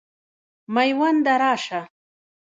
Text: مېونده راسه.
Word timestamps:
مېونده 0.73 1.33
راسه. 1.41 1.81